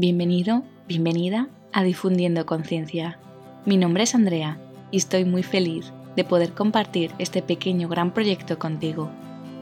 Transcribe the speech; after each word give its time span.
Bienvenido, 0.00 0.62
bienvenida 0.86 1.48
a 1.72 1.82
Difundiendo 1.82 2.46
Conciencia. 2.46 3.18
Mi 3.64 3.76
nombre 3.76 4.04
es 4.04 4.14
Andrea 4.14 4.56
y 4.92 4.98
estoy 4.98 5.24
muy 5.24 5.42
feliz 5.42 5.92
de 6.14 6.22
poder 6.22 6.52
compartir 6.52 7.10
este 7.18 7.42
pequeño 7.42 7.88
gran 7.88 8.14
proyecto 8.14 8.60
contigo. 8.60 9.10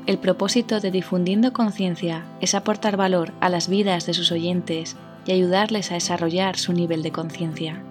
El 0.05 0.19
propósito 0.19 0.79
de 0.79 0.91
Difundiendo 0.91 1.55
Conciencia 1.55 2.27
es 2.43 2.55
aportar 2.55 2.99
valor 2.99 3.33
a 3.41 3.49
las 3.49 3.71
vidas 3.71 4.05
de 4.05 4.13
sus 4.13 4.31
oyentes 4.31 4.99
y 5.25 5.33
ayudarles 5.33 5.91
a 5.91 5.95
desarrollar 5.95 6.59
su 6.59 6.75
nivel 6.75 7.03
de 7.03 7.13
conciencia. 7.13 7.83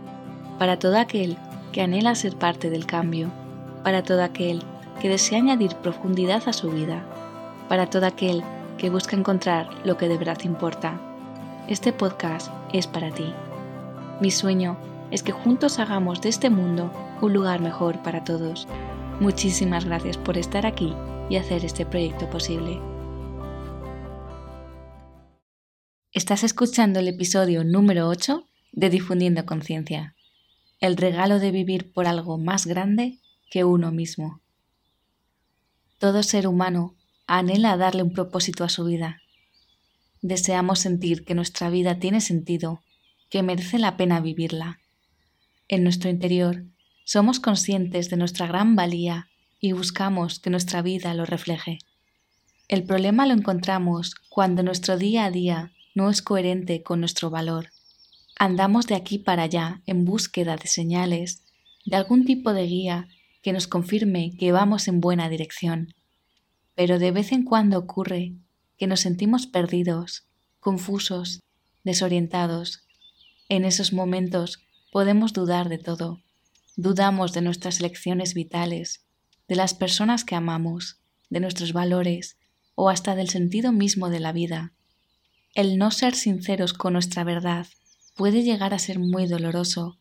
Para 0.60 0.78
todo 0.78 1.00
aquel 1.00 1.38
que 1.72 1.82
anhela 1.82 2.14
ser 2.14 2.36
parte 2.36 2.70
del 2.70 2.86
cambio, 2.86 3.32
para 3.84 4.04
todo 4.04 4.24
aquel 4.24 4.62
que 5.02 5.10
desea 5.10 5.40
añadir 5.40 5.74
profundidad 5.78 6.44
a 6.46 6.54
su 6.54 6.70
vida, 6.70 7.04
para 7.70 7.90
todo 7.90 8.06
aquel 8.06 8.44
que 8.78 8.92
busca 8.92 9.16
encontrar 9.16 9.68
lo 9.84 9.98
que 9.98 10.08
de 10.08 10.20
verdad 10.20 10.38
importa. 10.44 11.15
Este 11.68 11.92
podcast 11.94 12.52
es 12.74 12.86
para 12.86 13.10
ti. 13.10 13.34
Mi 14.22 14.30
sueño 14.30 14.78
es 15.10 15.24
que 15.24 15.32
juntos 15.32 15.80
hagamos 15.80 16.22
de 16.22 16.30
este 16.30 16.52
mundo 16.52 16.94
un 17.24 17.34
lugar 17.34 17.60
mejor 17.60 18.04
para 18.04 18.24
todos. 18.24 18.68
Muchísimas 19.20 19.84
gracias 19.84 20.16
por 20.16 20.38
estar 20.38 20.68
aquí 20.68 20.94
y 21.28 21.38
hacer 21.38 21.66
este 21.66 21.84
proyecto 21.84 22.30
posible. 22.30 22.80
Estás 26.12 26.44
escuchando 26.44 27.00
el 27.00 27.08
episodio 27.08 27.64
número 27.64 28.10
8 28.10 28.48
de 28.72 28.90
Difundiendo 28.92 29.44
Conciencia, 29.48 30.14
el 30.80 30.98
regalo 30.98 31.40
de 31.40 31.50
vivir 31.50 31.92
por 31.94 32.06
algo 32.06 32.38
más 32.38 32.68
grande 32.68 33.18
que 33.50 33.64
uno 33.64 33.92
mismo. 33.92 34.40
Todo 35.98 36.22
ser 36.22 36.46
humano 36.48 36.94
anhela 37.26 37.76
darle 37.76 38.04
un 38.04 38.14
propósito 38.14 38.64
a 38.64 38.70
su 38.70 38.84
vida. 38.84 39.24
Deseamos 40.28 40.80
sentir 40.80 41.24
que 41.24 41.36
nuestra 41.36 41.70
vida 41.70 42.00
tiene 42.00 42.20
sentido, 42.20 42.82
que 43.30 43.44
merece 43.44 43.78
la 43.78 43.96
pena 43.96 44.20
vivirla. 44.22 44.80
En 45.68 45.84
nuestro 45.84 46.10
interior 46.10 46.64
somos 47.04 47.40
conscientes 47.40 48.10
de 48.10 48.18
nuestra 48.18 48.48
gran 48.48 48.76
valía 48.76 49.30
y 49.60 49.74
buscamos 49.74 50.40
que 50.40 50.50
nuestra 50.50 50.82
vida 50.82 51.14
lo 51.14 51.26
refleje. 51.28 51.78
El 52.68 52.86
problema 52.86 53.28
lo 53.28 53.36
encontramos 53.36 54.16
cuando 54.28 54.64
nuestro 54.64 54.98
día 54.98 55.26
a 55.26 55.30
día 55.30 55.74
no 55.94 56.10
es 56.10 56.24
coherente 56.24 56.82
con 56.82 57.02
nuestro 57.02 57.30
valor. 57.30 57.70
Andamos 58.40 58.88
de 58.88 58.96
aquí 58.96 59.20
para 59.20 59.44
allá 59.44 59.84
en 59.86 60.06
búsqueda 60.06 60.56
de 60.56 60.66
señales, 60.66 61.44
de 61.86 61.98
algún 61.98 62.26
tipo 62.26 62.52
de 62.52 62.66
guía 62.66 63.10
que 63.44 63.54
nos 63.54 63.68
confirme 63.68 64.34
que 64.40 64.52
vamos 64.52 64.88
en 64.88 65.02
buena 65.02 65.30
dirección. 65.30 65.94
Pero 66.74 66.98
de 66.98 67.12
vez 67.12 67.32
en 67.32 67.44
cuando 67.44 67.78
ocurre 67.78 68.34
que 68.78 68.88
nos 68.88 69.02
sentimos 69.02 69.48
perdidos, 69.48 70.28
confusos, 70.60 71.42
desorientados. 71.84 72.84
En 73.50 73.66
esos 73.66 73.94
momentos 73.94 74.64
podemos 74.92 75.34
dudar 75.34 75.70
de 75.70 75.78
todo. 75.78 76.22
Dudamos 76.76 77.34
de 77.34 77.42
nuestras 77.42 77.80
elecciones 77.80 78.34
vitales, 78.34 79.06
de 79.48 79.56
las 79.56 79.74
personas 79.74 80.26
que 80.26 80.36
amamos, 80.36 81.00
de 81.30 81.40
nuestros 81.40 81.74
valores 81.74 82.38
o 82.76 82.90
hasta 82.90 83.16
del 83.16 83.30
sentido 83.30 83.72
mismo 83.72 84.10
de 84.10 84.20
la 84.20 84.32
vida. 84.32 84.74
El 85.54 85.78
no 85.78 85.92
ser 85.92 86.16
sinceros 86.16 86.74
con 86.74 86.94
nuestra 86.94 87.24
verdad 87.24 87.68
puede 88.16 88.44
llegar 88.44 88.74
a 88.74 88.80
ser 88.80 89.00
muy 89.00 89.28
doloroso. 89.28 89.98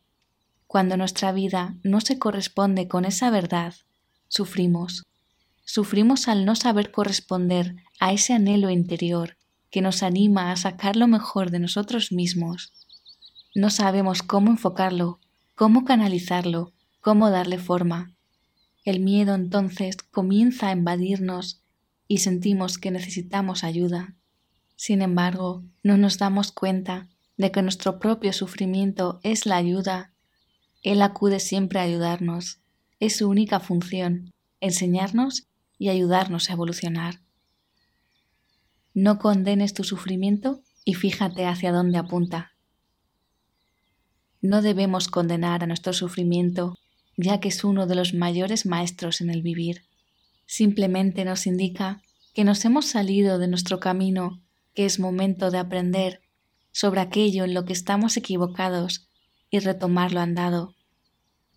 Cuando 0.66 0.96
nuestra 0.96 1.30
vida 1.30 1.76
no 1.82 2.00
se 2.00 2.18
corresponde 2.18 2.88
con 2.88 3.04
esa 3.04 3.30
verdad, 3.30 3.74
sufrimos. 4.28 5.04
Sufrimos 5.64 6.28
al 6.28 6.44
no 6.44 6.56
saber 6.56 6.90
corresponder 6.90 7.76
a 7.98 8.12
ese 8.12 8.34
anhelo 8.34 8.70
interior 8.70 9.38
que 9.70 9.80
nos 9.80 10.02
anima 10.02 10.52
a 10.52 10.56
sacar 10.56 10.94
lo 10.94 11.08
mejor 11.08 11.50
de 11.50 11.58
nosotros 11.58 12.12
mismos. 12.12 12.72
No 13.54 13.70
sabemos 13.70 14.22
cómo 14.22 14.50
enfocarlo, 14.50 15.20
cómo 15.54 15.84
canalizarlo, 15.84 16.72
cómo 17.00 17.30
darle 17.30 17.58
forma. 17.58 18.14
El 18.84 19.00
miedo 19.00 19.34
entonces 19.34 19.96
comienza 19.96 20.68
a 20.68 20.72
invadirnos 20.72 21.62
y 22.06 22.18
sentimos 22.18 22.78
que 22.78 22.90
necesitamos 22.90 23.64
ayuda. 23.64 24.14
Sin 24.76 25.02
embargo, 25.02 25.64
no 25.82 25.96
nos 25.96 26.18
damos 26.18 26.52
cuenta 26.52 27.08
de 27.36 27.50
que 27.50 27.62
nuestro 27.62 27.98
propio 27.98 28.32
sufrimiento 28.32 29.18
es 29.22 29.46
la 29.46 29.56
ayuda. 29.56 30.12
Él 30.82 31.00
acude 31.00 31.40
siempre 31.40 31.80
a 31.80 31.82
ayudarnos. 31.82 32.60
Es 33.00 33.16
su 33.16 33.28
única 33.28 33.60
función, 33.60 34.30
enseñarnos 34.60 35.48
y 35.84 35.90
ayudarnos 35.90 36.48
a 36.48 36.54
evolucionar. 36.54 37.20
No 38.94 39.18
condenes 39.18 39.74
tu 39.74 39.84
sufrimiento 39.84 40.62
y 40.82 40.94
fíjate 40.94 41.44
hacia 41.44 41.72
dónde 41.72 41.98
apunta. 41.98 42.52
No 44.40 44.62
debemos 44.62 45.08
condenar 45.08 45.62
a 45.62 45.66
nuestro 45.66 45.92
sufrimiento, 45.92 46.78
ya 47.18 47.38
que 47.38 47.48
es 47.48 47.64
uno 47.64 47.86
de 47.86 47.96
los 47.96 48.14
mayores 48.14 48.64
maestros 48.64 49.20
en 49.20 49.28
el 49.28 49.42
vivir. 49.42 49.82
Simplemente 50.46 51.22
nos 51.26 51.46
indica 51.46 52.00
que 52.32 52.44
nos 52.44 52.64
hemos 52.64 52.86
salido 52.86 53.38
de 53.38 53.48
nuestro 53.48 53.78
camino, 53.78 54.40
que 54.72 54.86
es 54.86 54.98
momento 54.98 55.50
de 55.50 55.58
aprender 55.58 56.22
sobre 56.72 57.02
aquello 57.02 57.44
en 57.44 57.52
lo 57.52 57.66
que 57.66 57.74
estamos 57.74 58.16
equivocados 58.16 59.06
y 59.50 59.58
retomar 59.58 60.14
lo 60.14 60.20
andado. 60.20 60.74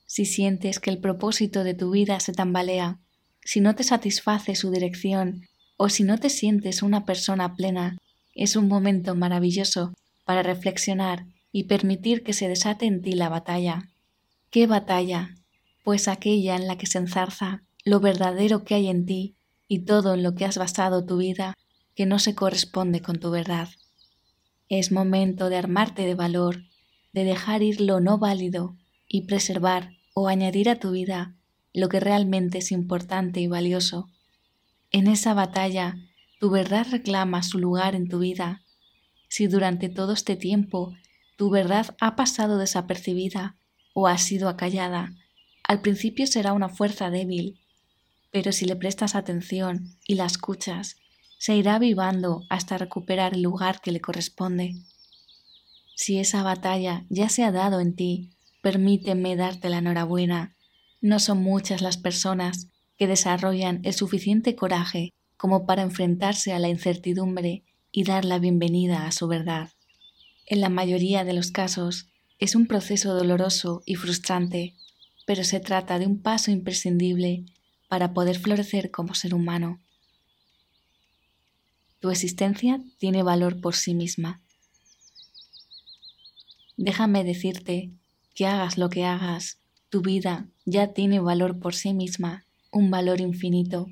Si 0.06 0.26
sientes 0.26 0.82
que 0.82 0.90
el 0.90 1.00
propósito 1.00 1.64
de 1.64 1.76
tu 1.76 1.92
vida 1.92 2.20
se 2.20 2.34
tambalea, 2.34 3.00
si 3.48 3.62
no 3.62 3.76
te 3.76 3.86
satisface 3.86 4.56
su 4.56 4.72
dirección 4.72 5.48
o 5.78 5.88
si 5.88 6.04
no 6.04 6.18
te 6.18 6.30
sientes 6.30 6.84
una 6.84 7.06
persona 7.06 7.56
plena, 7.56 7.98
es 8.36 8.58
un 8.58 8.68
momento 8.68 9.16
maravilloso 9.16 9.94
para 10.26 10.44
reflexionar 10.44 11.28
y 11.54 11.64
permitir 11.64 12.24
que 12.24 12.34
se 12.34 12.50
desate 12.50 12.88
en 12.88 13.02
ti 13.02 13.14
la 13.14 13.30
batalla. 13.30 13.88
¿Qué 14.50 14.68
batalla? 14.68 15.34
Pues 15.86 16.10
aquella 16.10 16.58
en 16.58 16.68
la 16.68 16.78
que 16.78 16.88
se 16.88 16.98
enzarza 16.98 17.64
lo 17.86 18.02
verdadero 18.02 18.66
que 18.66 18.76
hay 18.76 18.90
en 18.90 19.06
ti 19.06 19.38
y 19.70 19.86
todo 19.86 20.16
en 20.16 20.24
lo 20.24 20.36
que 20.36 20.44
has 20.44 20.58
basado 20.58 21.06
tu 21.06 21.16
vida 21.16 21.54
que 21.96 22.06
no 22.06 22.20
se 22.20 22.36
corresponde 22.36 23.02
con 23.02 23.18
tu 23.18 23.32
verdad. 23.32 23.70
Es 24.68 24.92
momento 24.92 25.48
de 25.48 25.56
armarte 25.56 26.02
de 26.02 26.16
valor, 26.16 26.64
de 27.14 27.24
dejar 27.24 27.64
ir 27.64 27.80
lo 27.80 28.02
no 28.02 28.18
válido 28.18 28.76
y 29.08 29.22
preservar 29.22 29.92
o 30.14 30.28
añadir 30.28 30.70
a 30.70 30.80
tu 30.80 30.92
vida 30.92 31.37
lo 31.78 31.90
que 31.90 32.00
realmente 32.00 32.58
es 32.58 32.72
importante 32.72 33.40
y 33.40 33.46
valioso. 33.46 34.10
En 34.92 35.06
esa 35.06 35.36
batalla, 35.36 35.96
tu 36.40 36.50
verdad 36.50 36.88
reclama 36.90 37.44
su 37.44 37.60
lugar 37.60 37.94
en 37.94 38.10
tu 38.10 38.18
vida. 38.18 38.64
Si 39.28 39.46
durante 39.46 39.88
todo 39.88 40.14
este 40.14 40.36
tiempo 40.36 40.96
tu 41.38 41.52
verdad 41.52 41.96
ha 42.02 42.16
pasado 42.16 42.58
desapercibida 42.58 43.58
o 43.94 44.08
ha 44.08 44.18
sido 44.18 44.50
acallada, 44.50 45.14
al 45.64 45.82
principio 45.82 46.26
será 46.26 46.54
una 46.54 46.68
fuerza 46.68 47.12
débil, 47.12 47.60
pero 48.32 48.52
si 48.52 48.66
le 48.66 48.76
prestas 48.76 49.14
atención 49.14 49.96
y 50.08 50.16
la 50.16 50.26
escuchas, 50.26 50.96
se 51.38 51.56
irá 51.56 51.76
avivando 51.76 52.42
hasta 52.50 52.80
recuperar 52.80 53.36
el 53.36 53.44
lugar 53.44 53.82
que 53.82 53.92
le 53.92 54.02
corresponde. 54.02 54.74
Si 55.96 56.18
esa 56.18 56.42
batalla 56.42 57.06
ya 57.10 57.30
se 57.30 57.44
ha 57.44 57.52
dado 57.52 57.82
en 57.82 57.96
ti, 57.96 58.32
permíteme 58.64 59.36
darte 59.36 59.70
la 59.70 59.78
enhorabuena. 59.78 60.57
No 61.02 61.20
son 61.20 61.44
muchas 61.44 61.82
las 61.82 61.98
personas 61.98 62.68
que 62.98 63.08
desarrollan 63.08 63.82
el 63.84 63.94
suficiente 63.94 64.56
coraje 64.56 65.14
como 65.38 65.66
para 65.66 65.84
enfrentarse 65.84 66.54
a 66.54 66.60
la 66.60 66.70
incertidumbre 66.70 67.64
y 67.92 68.04
dar 68.04 68.26
la 68.26 68.40
bienvenida 68.40 69.06
a 69.06 69.12
su 69.12 69.28
verdad. 69.28 69.70
En 70.48 70.62
la 70.62 70.70
mayoría 70.70 71.24
de 71.24 71.34
los 71.34 71.52
casos 71.52 72.08
es 72.40 72.56
un 72.56 72.68
proceso 72.68 73.14
doloroso 73.14 73.84
y 73.86 73.96
frustrante, 73.96 74.76
pero 75.26 75.44
se 75.44 75.60
trata 75.60 76.00
de 76.00 76.08
un 76.08 76.22
paso 76.22 76.52
imprescindible 76.52 77.46
para 77.88 78.14
poder 78.14 78.40
florecer 78.40 78.92
como 78.92 79.14
ser 79.14 79.36
humano. 79.36 79.80
Tu 82.00 82.10
existencia 82.10 82.80
tiene 82.98 83.24
valor 83.24 83.60
por 83.62 83.76
sí 83.76 83.94
misma. 83.94 84.42
Déjame 86.76 87.24
decirte 87.24 87.92
que 88.36 88.46
hagas 88.46 88.78
lo 88.78 88.90
que 88.90 89.06
hagas, 89.06 89.60
tu 89.90 90.02
vida 90.02 90.48
ya 90.66 90.94
tiene 90.94 91.20
valor 91.20 91.60
por 91.60 91.74
sí 91.74 91.94
misma, 91.94 92.46
un 92.72 92.92
valor 92.92 93.22
infinito. 93.22 93.88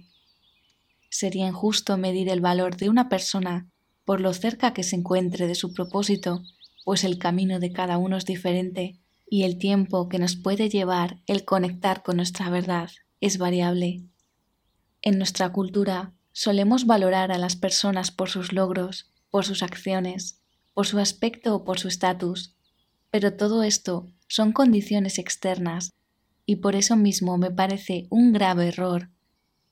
Sería 1.09 1.47
injusto 1.47 1.97
medir 1.97 2.29
el 2.29 2.41
valor 2.41 2.75
de 2.75 2.89
una 2.89 3.07
persona 3.07 3.69
por 4.03 4.21
lo 4.21 4.33
cerca 4.33 4.73
que 4.73 4.83
se 4.83 4.97
encuentre 4.97 5.47
de 5.47 5.55
su 5.55 5.73
propósito, 5.73 6.43
pues 6.83 7.03
el 7.03 7.17
camino 7.17 7.59
de 7.59 7.71
cada 7.71 7.97
uno 7.97 8.17
es 8.17 8.25
diferente 8.25 8.99
y 9.27 9.43
el 9.43 9.57
tiempo 9.57 10.09
que 10.09 10.19
nos 10.19 10.35
puede 10.35 10.69
llevar 10.69 11.21
el 11.25 11.45
conectar 11.45 12.03
con 12.03 12.17
nuestra 12.17 12.49
verdad 12.49 12.89
es 13.21 13.37
variable. 13.37 14.03
En 15.01 15.17
nuestra 15.17 15.51
cultura 15.51 16.13
solemos 16.31 16.85
valorar 16.85 17.31
a 17.31 17.37
las 17.37 17.55
personas 17.55 18.11
por 18.11 18.29
sus 18.29 18.51
logros, 18.51 19.09
por 19.29 19.45
sus 19.45 19.63
acciones, 19.63 20.41
por 20.73 20.85
su 20.85 20.99
aspecto 20.99 21.55
o 21.55 21.63
por 21.63 21.79
su 21.79 21.87
estatus, 21.87 22.53
pero 23.15 23.31
todo 23.33 23.63
esto 23.63 24.11
son 24.27 24.51
condiciones 24.51 25.19
externas 25.19 25.93
y 26.45 26.57
por 26.57 26.75
eso 26.75 26.97
mismo 26.97 27.37
me 27.37 27.49
parece 27.49 28.07
un 28.09 28.33
grave 28.33 28.67
error, 28.67 29.09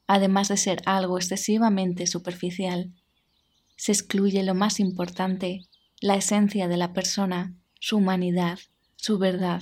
además 0.08 0.48
de 0.48 0.56
ser 0.56 0.82
algo 0.86 1.18
excesivamente 1.18 2.08
superficial. 2.08 2.94
Se 3.76 3.92
excluye 3.92 4.42
lo 4.44 4.56
más 4.56 4.80
importante, 4.80 5.68
la 6.00 6.16
esencia 6.16 6.70
de 6.70 6.78
la 6.78 6.94
persona, 6.94 7.54
su 7.82 7.98
humanidad, 7.98 8.60
su 8.96 9.18
verdad. 9.18 9.62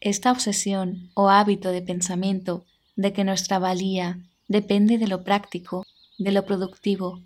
Esta 0.00 0.32
obsesión 0.32 1.10
o 1.12 1.28
hábito 1.28 1.70
de 1.70 1.82
pensamiento 1.82 2.64
de 2.96 3.12
que 3.12 3.24
nuestra 3.24 3.58
valía 3.58 4.20
depende 4.48 4.96
de 4.96 5.06
lo 5.06 5.22
práctico, 5.22 5.84
de 6.16 6.32
lo 6.32 6.46
productivo, 6.46 7.20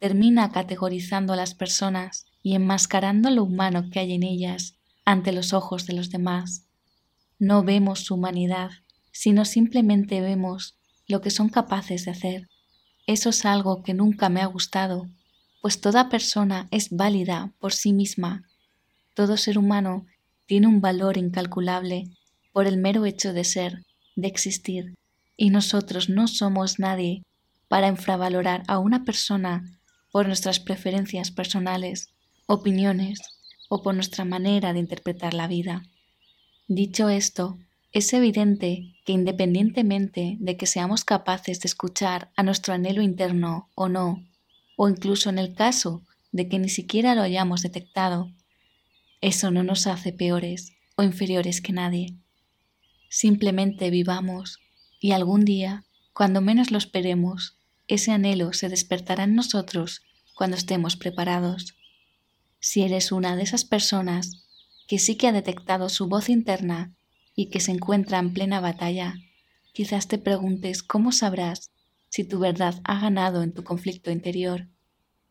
termina 0.00 0.52
categorizando 0.52 1.32
a 1.32 1.36
las 1.36 1.54
personas 1.54 2.26
y 2.42 2.56
enmascarando 2.56 3.30
lo 3.30 3.44
humano 3.44 3.88
que 3.90 4.00
hay 4.00 4.12
en 4.12 4.22
ellas 4.22 4.76
ante 5.10 5.32
los 5.32 5.52
ojos 5.52 5.86
de 5.86 5.94
los 5.94 6.10
demás. 6.10 6.66
No 7.38 7.64
vemos 7.64 8.04
su 8.04 8.14
humanidad, 8.14 8.70
sino 9.10 9.44
simplemente 9.44 10.20
vemos 10.20 10.76
lo 11.08 11.20
que 11.20 11.30
son 11.30 11.48
capaces 11.48 12.04
de 12.04 12.12
hacer. 12.12 12.48
Eso 13.06 13.30
es 13.30 13.44
algo 13.44 13.82
que 13.82 13.92
nunca 13.92 14.28
me 14.28 14.40
ha 14.40 14.46
gustado, 14.46 15.08
pues 15.60 15.80
toda 15.80 16.08
persona 16.08 16.68
es 16.70 16.90
válida 16.90 17.52
por 17.58 17.72
sí 17.72 17.92
misma. 17.92 18.44
Todo 19.14 19.36
ser 19.36 19.58
humano 19.58 20.06
tiene 20.46 20.68
un 20.68 20.80
valor 20.80 21.16
incalculable 21.16 22.04
por 22.52 22.68
el 22.68 22.76
mero 22.76 23.04
hecho 23.04 23.32
de 23.32 23.42
ser, 23.42 23.82
de 24.14 24.28
existir, 24.28 24.94
y 25.36 25.50
nosotros 25.50 26.08
no 26.08 26.28
somos 26.28 26.78
nadie 26.78 27.22
para 27.66 27.88
infravalorar 27.88 28.62
a 28.68 28.78
una 28.78 29.04
persona 29.04 29.64
por 30.12 30.28
nuestras 30.28 30.60
preferencias 30.60 31.32
personales, 31.32 32.10
opiniones 32.46 33.39
o 33.70 33.82
por 33.82 33.94
nuestra 33.94 34.24
manera 34.24 34.72
de 34.72 34.80
interpretar 34.80 35.32
la 35.32 35.46
vida. 35.46 35.84
Dicho 36.66 37.08
esto, 37.08 37.56
es 37.92 38.12
evidente 38.12 38.94
que 39.04 39.12
independientemente 39.12 40.36
de 40.40 40.56
que 40.56 40.66
seamos 40.66 41.04
capaces 41.04 41.60
de 41.60 41.68
escuchar 41.68 42.32
a 42.36 42.42
nuestro 42.42 42.74
anhelo 42.74 43.00
interno 43.00 43.70
o 43.76 43.88
no, 43.88 44.26
o 44.76 44.88
incluso 44.88 45.30
en 45.30 45.38
el 45.38 45.54
caso 45.54 46.02
de 46.32 46.48
que 46.48 46.58
ni 46.58 46.68
siquiera 46.68 47.14
lo 47.14 47.22
hayamos 47.22 47.62
detectado, 47.62 48.32
eso 49.20 49.52
no 49.52 49.62
nos 49.62 49.86
hace 49.86 50.12
peores 50.12 50.72
o 50.96 51.04
inferiores 51.04 51.60
que 51.60 51.72
nadie. 51.72 52.16
Simplemente 53.08 53.88
vivamos 53.90 54.58
y 54.98 55.12
algún 55.12 55.44
día, 55.44 55.84
cuando 56.12 56.40
menos 56.40 56.72
lo 56.72 56.78
esperemos, 56.78 57.56
ese 57.86 58.10
anhelo 58.10 58.52
se 58.52 58.68
despertará 58.68 59.24
en 59.24 59.36
nosotros 59.36 60.02
cuando 60.34 60.56
estemos 60.56 60.96
preparados. 60.96 61.76
Si 62.60 62.82
eres 62.82 63.10
una 63.10 63.36
de 63.36 63.42
esas 63.42 63.64
personas 63.64 64.44
que 64.86 64.98
sí 64.98 65.16
que 65.16 65.26
ha 65.26 65.32
detectado 65.32 65.88
su 65.88 66.08
voz 66.08 66.28
interna 66.28 66.94
y 67.34 67.46
que 67.46 67.58
se 67.58 67.72
encuentra 67.72 68.18
en 68.18 68.34
plena 68.34 68.60
batalla, 68.60 69.14
quizás 69.72 70.08
te 70.08 70.18
preguntes 70.18 70.82
cómo 70.82 71.10
sabrás 71.10 71.70
si 72.10 72.22
tu 72.24 72.38
verdad 72.38 72.80
ha 72.84 73.00
ganado 73.00 73.42
en 73.42 73.54
tu 73.54 73.64
conflicto 73.64 74.10
interior. 74.10 74.68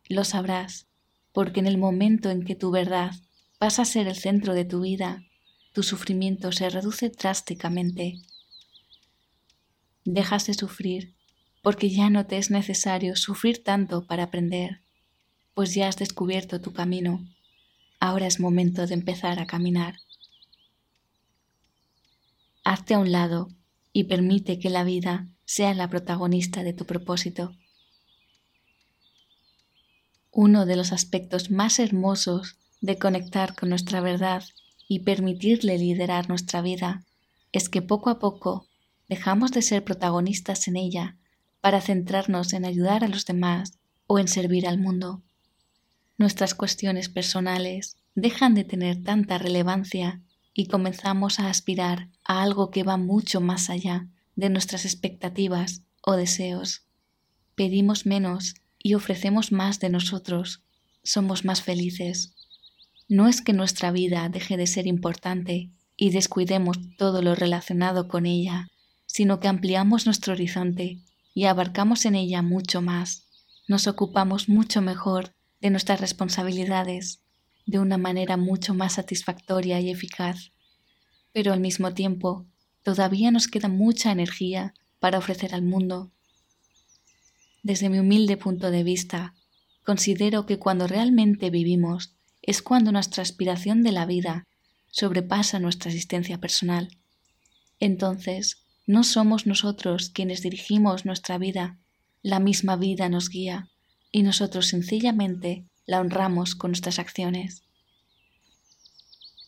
Lo 0.08 0.24
sabrás 0.24 0.88
porque 1.32 1.60
en 1.60 1.68
el 1.68 1.78
momento 1.78 2.32
en 2.32 2.44
que 2.44 2.56
tu 2.56 2.72
verdad 2.72 3.12
pasa 3.60 3.84
a 3.84 3.86
ser 3.86 4.08
el 4.08 4.16
centro 4.16 4.56
de 4.56 4.66
tu 4.66 4.82
vida, 4.82 5.24
tu 5.74 5.84
sufrimiento 5.84 6.52
se 6.52 6.70
reduce 6.70 7.10
drásticamente. 7.10 8.16
Dejas 10.04 10.48
de 10.48 10.56
sufrir 10.56 11.16
porque 11.62 11.92
ya 11.92 12.10
no 12.10 12.26
te 12.26 12.38
es 12.38 12.50
necesario 12.50 13.16
sufrir 13.16 13.64
tanto 13.64 14.08
para 14.08 14.24
aprender 14.24 14.82
pues 15.60 15.74
ya 15.74 15.90
has 15.90 15.98
descubierto 15.98 16.62
tu 16.62 16.72
camino. 16.72 17.20
Ahora 18.00 18.28
es 18.28 18.40
momento 18.40 18.88
de 18.88 18.94
empezar 18.94 19.40
a 19.40 19.46
caminar. 19.46 19.96
Hazte 22.64 22.94
a 22.94 22.98
un 22.98 23.12
lado 23.12 23.50
y 23.92 24.06
permite 24.06 24.58
que 24.58 24.70
la 24.70 24.86
vida 24.86 25.28
sea 25.44 25.74
la 25.74 25.90
protagonista 25.90 26.64
de 26.64 26.72
tu 26.72 26.86
propósito. 26.86 27.58
Uno 30.32 30.66
de 30.66 30.78
los 30.78 30.94
aspectos 30.94 31.52
más 31.52 31.80
hermosos 31.80 32.56
de 32.80 32.98
conectar 32.98 33.54
con 33.54 33.68
nuestra 33.68 34.00
verdad 34.00 34.46
y 34.88 35.00
permitirle 35.00 35.78
liderar 35.78 36.30
nuestra 36.30 36.62
vida 36.62 37.04
es 37.52 37.68
que 37.68 37.82
poco 37.82 38.10
a 38.10 38.20
poco 38.20 38.66
dejamos 39.10 39.52
de 39.52 39.62
ser 39.62 39.84
protagonistas 39.84 40.70
en 40.70 40.78
ella 40.78 41.18
para 41.60 41.82
centrarnos 41.82 42.54
en 42.54 42.64
ayudar 42.64 43.04
a 43.04 43.10
los 43.10 43.26
demás 43.26 43.78
o 44.08 44.20
en 44.20 44.30
servir 44.30 44.66
al 44.66 44.80
mundo 44.80 45.22
nuestras 46.20 46.54
cuestiones 46.54 47.08
personales 47.08 47.96
dejan 48.14 48.54
de 48.54 48.66
tener 48.66 49.02
tanta 49.04 49.38
relevancia 49.38 50.22
y 50.54 50.68
comenzamos 50.68 51.40
a 51.40 51.50
aspirar 51.50 52.10
a 52.26 52.44
algo 52.44 52.70
que 52.70 52.84
va 52.84 52.98
mucho 52.98 53.40
más 53.40 53.70
allá 53.70 54.08
de 54.36 54.50
nuestras 54.50 54.84
expectativas 54.84 55.84
o 56.02 56.18
deseos. 56.18 56.86
Pedimos 57.56 58.06
menos 58.06 58.56
y 58.78 58.96
ofrecemos 58.96 59.54
más 59.54 59.80
de 59.80 59.90
nosotros. 59.90 60.64
Somos 61.04 61.46
más 61.46 61.62
felices. 61.62 62.36
No 63.08 63.30
es 63.30 63.42
que 63.42 63.54
nuestra 63.54 63.92
vida 63.92 64.28
deje 64.28 64.58
de 64.58 64.68
ser 64.68 64.88
importante 64.88 65.72
y 65.96 66.10
descuidemos 66.10 66.78
todo 66.98 67.22
lo 67.22 67.34
relacionado 67.34 68.10
con 68.10 68.26
ella, 68.26 68.68
sino 69.06 69.40
que 69.40 69.48
ampliamos 69.48 70.06
nuestro 70.06 70.34
horizonte 70.34 71.00
y 71.34 71.46
abarcamos 71.46 72.06
en 72.06 72.16
ella 72.16 72.42
mucho 72.42 72.82
más. 72.82 73.24
Nos 73.70 73.88
ocupamos 73.88 74.50
mucho 74.50 74.82
mejor 74.82 75.34
de 75.62 75.70
nuestras 75.70 76.00
responsabilidades 76.00 77.22
de 77.66 77.80
una 77.80 77.98
manera 77.98 78.38
mucho 78.38 78.74
más 78.74 78.94
satisfactoria 78.94 79.80
y 79.80 79.92
eficaz. 79.92 80.52
Pero 81.34 81.54
al 81.54 81.60
mismo 81.60 81.94
tiempo, 81.94 82.46
todavía 82.84 83.32
nos 83.32 83.48
queda 83.48 83.68
mucha 83.68 84.12
energía 84.12 84.74
para 85.00 85.20
ofrecer 85.20 85.54
al 85.54 85.62
mundo. 85.62 86.12
Desde 87.62 87.90
mi 87.90 88.00
humilde 88.00 88.38
punto 88.38 88.72
de 88.72 88.84
vista, 88.84 89.36
considero 89.84 90.46
que 90.46 90.58
cuando 90.58 90.88
realmente 90.88 91.50
vivimos 91.50 92.16
es 92.42 92.62
cuando 92.62 92.92
nuestra 92.92 93.22
aspiración 93.22 93.84
de 93.84 93.92
la 93.92 94.06
vida 94.06 94.48
sobrepasa 94.92 95.60
nuestra 95.60 95.92
existencia 95.92 96.40
personal. 96.40 96.98
Entonces, 97.80 98.66
no 98.88 99.04
somos 99.04 99.46
nosotros 99.46 100.10
quienes 100.10 100.42
dirigimos 100.42 101.06
nuestra 101.06 101.38
vida, 101.38 101.78
la 102.24 102.40
misma 102.40 102.76
vida 102.76 103.08
nos 103.10 103.30
guía 103.30 103.69
y 104.12 104.24
nosotros 104.24 104.68
sencillamente 104.68 105.66
la 105.86 106.00
honramos 106.00 106.56
con 106.56 106.72
nuestras 106.72 107.00
acciones. 107.00 107.64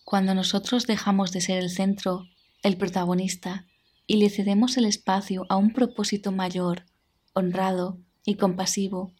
Cuando 0.04 0.36
nosotros 0.36 0.88
dejamos 0.88 1.32
de 1.32 1.42
ser 1.42 1.58
el 1.58 1.70
centro, 1.70 2.28
el 2.64 2.78
protagonista, 2.78 3.66
y 4.08 4.18
le 4.18 4.30
cedemos 4.30 4.78
el 4.78 4.86
espacio 4.86 5.46
a 5.50 5.56
un 5.56 5.72
propósito 5.72 6.32
mayor, 6.32 6.86
honrado 7.34 8.00
y 8.26 8.36
compasivo, 8.36 9.14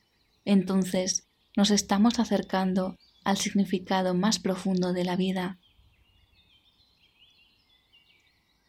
entonces 0.44 1.28
nos 1.56 1.72
estamos 1.72 2.20
acercando 2.20 2.98
al 3.24 3.38
significado 3.38 4.14
más 4.14 4.40
profundo 4.40 4.94
de 4.94 5.06
la 5.06 5.16
vida. 5.16 5.60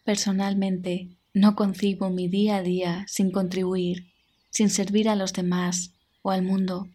Personalmente, 0.04 1.16
no 1.32 1.54
concibo 1.56 2.10
mi 2.10 2.28
día 2.28 2.56
a 2.56 2.62
día 2.62 3.06
sin 3.08 3.30
contribuir, 3.30 4.12
sin 4.50 4.68
servir 4.68 5.08
a 5.08 5.16
los 5.16 5.32
demás, 5.32 5.91
o 6.22 6.30
al 6.30 6.42
mundo, 6.42 6.88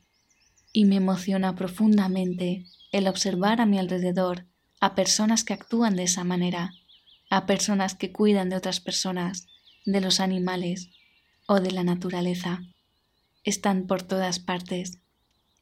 y 0.74 0.86
me 0.86 0.96
emociona 0.96 1.55
profundamente 1.55 2.65
el 2.91 3.07
observar 3.07 3.62
a 3.62 3.65
mi 3.65 3.79
alrededor 3.79 4.46
a 4.79 4.96
personas 4.96 5.43
que 5.43 5.53
actúan 5.53 5.96
de 5.96 6.03
esa 6.03 6.24
manera, 6.24 6.72
a 7.29 7.46
personas 7.46 7.96
que 7.96 8.12
cuidan 8.12 8.50
de 8.50 8.55
otras 8.55 8.79
personas, 8.79 9.48
de 9.86 10.01
los 10.01 10.19
animales 10.19 10.89
o 11.48 11.60
de 11.60 11.72
la 11.72 11.84
naturaleza. 11.84 12.62
Están 13.43 13.88
por 13.88 14.03
todas 14.03 14.39
partes. 14.39 15.00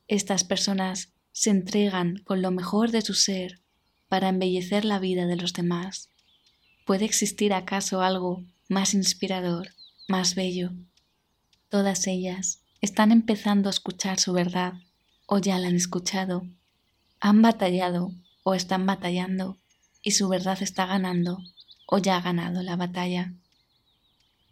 Estas 0.07 0.43
personas 0.43 1.13
se 1.31 1.49
entregan 1.49 2.17
con 2.25 2.41
lo 2.41 2.51
mejor 2.51 2.91
de 2.91 3.01
su 3.01 3.13
ser 3.13 3.61
para 4.07 4.29
embellecer 4.29 4.85
la 4.85 4.99
vida 4.99 5.25
de 5.25 5.35
los 5.35 5.53
demás. 5.53 6.09
¿Puede 6.85 7.05
existir 7.05 7.53
acaso 7.53 8.01
algo 8.01 8.43
más 8.69 8.93
inspirador, 8.93 9.69
más 10.07 10.35
bello? 10.35 10.71
Todas 11.69 12.07
ellas 12.07 12.64
están 12.85 13.11
empezando 13.11 13.67
a 13.67 13.71
escuchar 13.71 14.19
su 14.19 14.31
verdad 14.31 14.73
o 15.25 15.39
ya 15.39 15.57
la 15.57 15.69
han 15.69 15.75
escuchado, 15.75 16.47
han 17.19 17.41
batallado 17.41 18.11
o 18.43 18.53
están 18.53 18.85
batallando 18.85 19.57
y 20.03 20.11
su 20.11 20.29
verdad 20.29 20.61
está 20.61 20.85
ganando 20.85 21.39
o 21.87 21.97
ya 21.97 22.15
ha 22.17 22.21
ganado 22.21 22.61
la 22.61 22.75
batalla. 22.75 23.33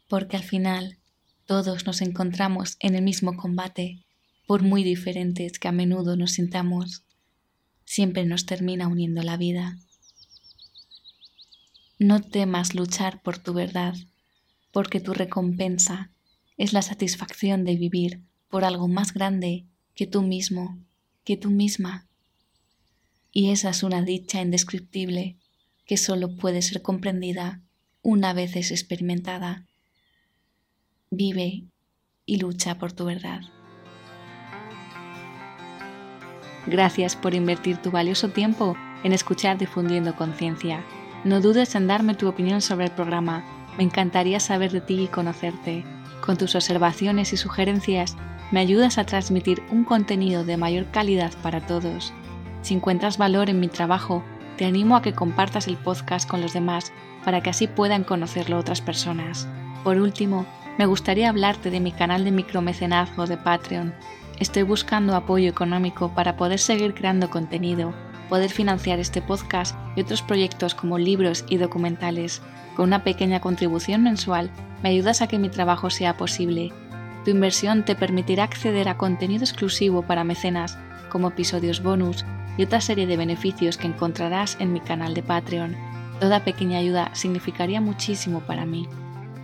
Porque 0.10 0.36
al 0.36 0.44
final 0.44 0.98
todos 1.46 1.86
nos 1.86 2.02
encontramos 2.02 2.78
en 2.80 2.96
el 2.96 3.04
mismo 3.04 3.38
combate, 3.38 4.04
por 4.48 4.64
muy 4.64 4.84
diferentes 4.84 5.60
que 5.60 5.68
a 5.68 5.72
menudo 5.72 6.18
nos 6.18 6.32
sintamos, 6.32 7.04
siempre 7.86 8.26
nos 8.26 8.48
termina 8.48 8.88
uniendo 8.88 9.22
la 9.22 9.38
vida. 9.38 9.78
No 12.00 12.20
temas 12.20 12.74
luchar 12.74 13.22
por 13.22 13.38
tu 13.38 13.54
verdad, 13.54 13.94
porque 14.72 15.00
tu 15.00 15.14
recompensa 15.14 16.10
es 16.58 16.74
la 16.74 16.82
satisfacción 16.82 17.64
de 17.64 17.76
vivir 17.76 18.22
por 18.50 18.66
algo 18.66 18.88
más 18.88 19.14
grande 19.14 19.66
que 19.96 20.08
tú 20.08 20.22
mismo, 20.22 20.80
que 21.24 21.38
tú 21.38 21.50
misma. 21.50 22.08
Y 23.32 23.52
esa 23.52 23.70
es 23.70 23.84
una 23.84 24.02
dicha 24.02 24.42
indescriptible 24.42 25.38
que 25.86 25.98
solo 25.98 26.36
puede 26.36 26.62
ser 26.62 26.82
comprendida 26.82 27.62
una 28.02 28.34
vez 28.34 28.56
es 28.56 28.72
experimentada. 28.72 29.66
Vive 31.10 31.64
y 32.26 32.38
lucha 32.38 32.78
por 32.78 32.92
tu 32.92 33.06
verdad. 33.06 33.42
Gracias 36.68 37.16
por 37.16 37.34
invertir 37.34 37.78
tu 37.78 37.92
valioso 37.92 38.30
tiempo 38.30 38.76
en 39.04 39.14
escuchar 39.14 39.58
Difundiendo 39.58 40.16
Conciencia. 40.16 40.86
No 41.24 41.42
dudes 41.42 41.76
en 41.76 41.88
darme 41.88 42.16
tu 42.16 42.28
opinión 42.28 42.62
sobre 42.62 42.86
el 42.86 42.92
programa. 42.92 43.44
Me 43.78 43.84
encantaría 43.84 44.40
saber 44.40 44.72
de 44.72 44.82
ti 44.82 45.04
y 45.04 45.08
conocerte. 45.08 45.84
Con 46.24 46.38
tus 46.38 46.56
observaciones 46.56 47.34
y 47.34 47.38
sugerencias 47.38 48.16
me 48.50 48.62
ayudas 48.62 48.98
a 48.98 49.06
transmitir 49.06 49.62
un 49.72 49.84
contenido 49.84 50.46
de 50.46 50.56
mayor 50.56 50.86
calidad 50.90 51.34
para 51.42 51.60
todos. 51.60 52.14
Si 52.62 52.74
encuentras 52.74 53.18
valor 53.18 53.50
en 53.50 53.60
mi 53.60 53.68
trabajo, 53.68 54.24
te 54.58 54.64
animo 54.64 54.96
a 54.96 55.02
que 55.02 55.12
compartas 55.12 55.68
el 55.68 55.76
podcast 55.76 56.30
con 56.30 56.40
los 56.40 56.54
demás 56.54 56.94
para 57.26 57.42
que 57.42 57.50
así 57.50 57.68
puedan 57.68 58.06
conocerlo 58.06 58.58
otras 58.58 58.80
personas. 58.80 59.50
Por 59.84 59.98
último, 59.98 60.46
me 60.78 60.86
gustaría 60.86 61.28
hablarte 61.28 61.70
de 61.72 61.82
mi 61.82 61.92
canal 61.92 62.24
de 62.24 62.32
micromecenazgo 62.32 63.28
de 63.28 63.36
Patreon. 63.36 63.94
Estoy 64.40 64.64
buscando 64.64 65.18
apoyo 65.18 65.50
económico 65.50 66.14
para 66.16 66.38
poder 66.38 66.60
seguir 66.60 66.94
creando 66.94 67.30
contenido, 67.30 67.94
poder 68.30 68.50
financiar 68.50 68.98
este 69.00 69.22
podcast 69.22 69.76
y 69.98 70.02
otros 70.02 70.22
proyectos 70.22 70.74
como 70.74 70.98
libros 70.98 71.44
y 71.50 71.58
documentales. 71.58 72.42
Con 72.76 72.86
una 72.88 73.04
pequeña 73.04 73.40
contribución 73.40 74.04
mensual 74.04 74.50
me 74.82 74.90
ayudas 74.90 75.22
a 75.22 75.28
que 75.28 75.40
mi 75.40 75.50
trabajo 75.50 75.90
sea 75.90 76.18
posible. 76.18 76.72
Tu 77.24 77.32
inversión 77.32 77.86
te 77.86 77.96
permitirá 77.96 78.44
acceder 78.44 78.90
a 78.90 78.98
contenido 78.98 79.44
exclusivo 79.44 80.02
para 80.02 80.24
mecenas, 80.24 80.78
como 81.10 81.30
episodios 81.30 81.82
bonus 81.82 82.26
y 82.58 82.64
otra 82.64 82.82
serie 82.82 83.08
de 83.08 83.18
beneficios 83.18 83.78
que 83.78 83.88
encontrarás 83.88 84.58
en 84.60 84.74
mi 84.74 84.80
canal 84.80 85.14
de 85.14 85.24
Patreon. 85.24 85.76
Toda 86.20 86.44
pequeña 86.44 86.80
ayuda 86.80 87.12
significaría 87.14 87.82
muchísimo 87.82 88.42
para 88.42 88.66
mí. 88.66 88.88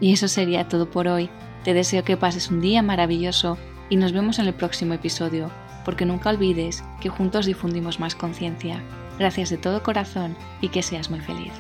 Y 0.02 0.14
eso 0.14 0.28
sería 0.28 0.68
todo 0.68 0.90
por 0.90 1.08
hoy. 1.08 1.30
Te 1.64 1.74
deseo 1.74 2.04
que 2.04 2.18
pases 2.18 2.50
un 2.50 2.62
día 2.62 2.82
maravilloso 2.82 3.58
y 3.90 3.98
nos 3.98 4.12
vemos 4.12 4.40
en 4.40 4.48
el 4.48 4.54
próximo 4.54 4.94
episodio, 4.94 5.50
porque 5.86 6.06
nunca 6.06 6.30
olvides 6.30 6.84
que 7.02 7.10
juntos 7.10 7.46
difundimos 7.46 8.00
más 8.00 8.16
conciencia. 8.16 8.82
Gracias 9.18 9.50
de 9.50 9.58
todo 9.58 9.84
corazón 9.84 10.36
y 10.62 10.70
que 10.70 10.84
seas 10.84 11.10
muy 11.10 11.20
feliz. 11.20 11.52